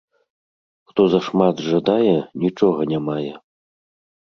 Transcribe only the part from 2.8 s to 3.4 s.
не мае